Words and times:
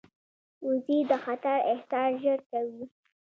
وزې 0.65 0.97
د 1.09 1.11
خطر 1.23 1.57
احساس 1.71 2.09
ژر 2.23 2.39
کوي 2.51 2.83